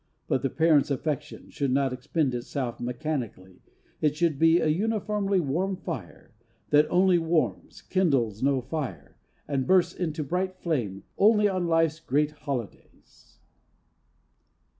But 0.27 0.41
the 0.41 0.49
parents' 0.49 0.89
affection 0.89 1.51
should 1.51 1.69
not 1.69 1.93
expend 1.93 2.33
itself 2.33 2.79
mechanically. 2.79 3.61
It 4.01 4.15
should 4.15 4.39
be 4.39 4.57
a 4.59 4.65
uniformly 4.65 5.39
warm 5.39 5.75
fire 5.75 6.31
that 6.71 6.89
only 6.89 7.19
warms, 7.19 7.83
kindles 7.83 8.41
no 8.41 8.61
fire, 8.61 9.15
and 9.47 9.67
bursts 9.67 9.93
into 9.93 10.23
a 10.23 10.25
bright 10.25 10.55
flame 10.55 11.03
only 11.19 11.47
on 11.47 11.67
life's 11.67 11.99
great 11.99 12.31
holidays. 12.31 13.37